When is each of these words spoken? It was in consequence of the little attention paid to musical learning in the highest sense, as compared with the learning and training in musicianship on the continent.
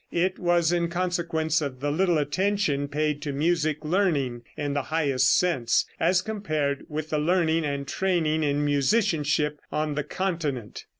It 0.11 0.39
was 0.39 0.71
in 0.71 0.87
consequence 0.89 1.61
of 1.61 1.79
the 1.79 1.91
little 1.91 2.17
attention 2.17 2.87
paid 2.87 3.21
to 3.21 3.31
musical 3.31 3.87
learning 3.91 4.41
in 4.57 4.73
the 4.73 4.81
highest 4.81 5.37
sense, 5.37 5.85
as 5.99 6.23
compared 6.23 6.85
with 6.89 7.11
the 7.11 7.19
learning 7.19 7.65
and 7.65 7.87
training 7.87 8.41
in 8.43 8.65
musicianship 8.65 9.59
on 9.71 9.93
the 9.93 10.03
continent. 10.03 10.85